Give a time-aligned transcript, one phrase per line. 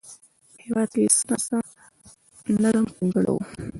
[0.53, 1.57] په هېواد کې یې څه ناڅه
[2.61, 3.37] نظم ټینګ کړی و